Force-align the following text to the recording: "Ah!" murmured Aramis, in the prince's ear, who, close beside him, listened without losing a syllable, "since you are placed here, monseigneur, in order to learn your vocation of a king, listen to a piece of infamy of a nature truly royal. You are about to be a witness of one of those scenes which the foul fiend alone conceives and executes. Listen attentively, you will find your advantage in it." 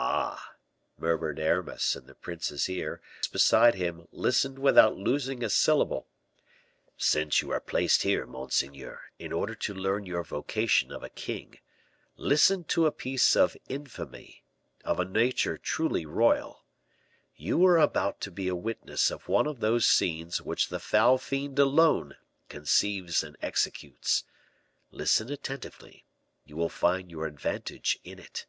"Ah!" 0.00 0.54
murmured 0.96 1.40
Aramis, 1.40 1.96
in 1.96 2.06
the 2.06 2.14
prince's 2.14 2.68
ear, 2.70 3.00
who, 3.02 3.10
close 3.16 3.26
beside 3.32 3.74
him, 3.74 4.06
listened 4.12 4.56
without 4.60 4.96
losing 4.96 5.42
a 5.42 5.50
syllable, 5.50 6.06
"since 6.96 7.42
you 7.42 7.50
are 7.50 7.58
placed 7.58 8.02
here, 8.04 8.24
monseigneur, 8.24 9.00
in 9.18 9.32
order 9.32 9.56
to 9.56 9.74
learn 9.74 10.06
your 10.06 10.22
vocation 10.22 10.92
of 10.92 11.02
a 11.02 11.08
king, 11.08 11.58
listen 12.16 12.62
to 12.62 12.86
a 12.86 12.92
piece 12.92 13.34
of 13.34 13.56
infamy 13.68 14.44
of 14.84 15.00
a 15.00 15.04
nature 15.04 15.58
truly 15.58 16.06
royal. 16.06 16.64
You 17.34 17.66
are 17.66 17.78
about 17.80 18.20
to 18.20 18.30
be 18.30 18.46
a 18.46 18.54
witness 18.54 19.10
of 19.10 19.26
one 19.26 19.48
of 19.48 19.58
those 19.58 19.84
scenes 19.84 20.40
which 20.40 20.68
the 20.68 20.78
foul 20.78 21.18
fiend 21.18 21.58
alone 21.58 22.14
conceives 22.48 23.24
and 23.24 23.36
executes. 23.42 24.22
Listen 24.92 25.28
attentively, 25.28 26.04
you 26.44 26.56
will 26.56 26.68
find 26.68 27.10
your 27.10 27.26
advantage 27.26 27.98
in 28.04 28.20
it." 28.20 28.46